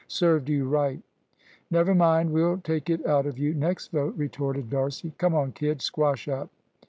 [0.07, 0.99] "Served you right!"
[1.69, 5.13] "Never mind, we'll take it out of you, next vote," retorted D'Arcy.
[5.19, 6.49] "Come on, kid; squash up."